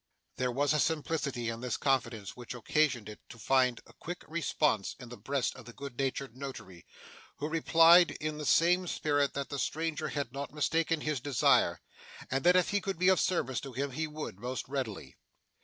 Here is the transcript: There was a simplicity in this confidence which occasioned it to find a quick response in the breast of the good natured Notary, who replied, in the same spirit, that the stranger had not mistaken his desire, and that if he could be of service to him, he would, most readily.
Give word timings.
There 0.37 0.51
was 0.51 0.73
a 0.73 0.79
simplicity 0.79 1.47
in 1.49 1.61
this 1.61 1.77
confidence 1.77 2.35
which 2.35 2.55
occasioned 2.55 3.07
it 3.07 3.19
to 3.29 3.37
find 3.37 3.81
a 3.85 3.93
quick 3.93 4.23
response 4.27 4.95
in 4.99 5.09
the 5.09 5.15
breast 5.15 5.55
of 5.55 5.65
the 5.65 5.73
good 5.73 5.95
natured 5.99 6.35
Notary, 6.35 6.87
who 7.37 7.47
replied, 7.47 8.09
in 8.19 8.39
the 8.39 8.45
same 8.47 8.87
spirit, 8.87 9.35
that 9.35 9.49
the 9.49 9.59
stranger 9.59 10.07
had 10.07 10.33
not 10.33 10.51
mistaken 10.55 11.01
his 11.01 11.19
desire, 11.19 11.81
and 12.31 12.43
that 12.45 12.55
if 12.55 12.71
he 12.71 12.81
could 12.81 12.97
be 12.97 13.09
of 13.09 13.19
service 13.19 13.61
to 13.61 13.73
him, 13.73 13.91
he 13.91 14.07
would, 14.07 14.39
most 14.39 14.67
readily. 14.67 15.17